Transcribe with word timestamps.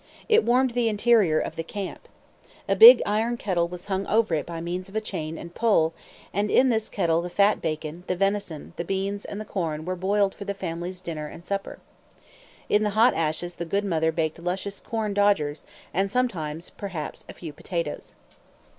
It 0.27 0.43
warmed 0.43 0.71
the 0.71 0.89
interior 0.89 1.39
of 1.39 1.55
the 1.55 1.63
camp. 1.63 2.07
A 2.67 2.75
big 2.75 3.03
iron 3.05 3.37
kettle 3.37 3.67
was 3.67 3.85
hung 3.85 4.07
over 4.07 4.33
it 4.33 4.47
by 4.47 4.59
means 4.59 4.89
of 4.89 4.95
a 4.95 4.99
chain 4.99 5.37
and 5.37 5.53
pole, 5.53 5.93
and 6.33 6.49
in 6.49 6.69
this 6.69 6.89
kettle 6.89 7.21
the 7.21 7.29
fat 7.29 7.61
bacon, 7.61 8.03
the 8.07 8.15
venison, 8.15 8.73
the 8.77 8.83
beans, 8.83 9.25
and 9.25 9.39
the 9.39 9.45
corn 9.45 9.85
were 9.85 9.95
boiled 9.95 10.33
for 10.33 10.43
the 10.45 10.55
family's 10.55 11.01
dinner 11.01 11.27
and 11.27 11.45
supper. 11.45 11.77
In 12.67 12.81
the 12.81 12.89
hot 12.97 13.13
ashes 13.13 13.53
the 13.53 13.63
good 13.63 13.85
mother 13.85 14.11
baked 14.11 14.39
luscious 14.39 14.79
"corn 14.79 15.13
dodgers," 15.13 15.65
and 15.93 16.09
sometimes, 16.09 16.71
perhaps, 16.71 17.23
a 17.29 17.33
few 17.33 17.53
potatoes. 17.53 18.15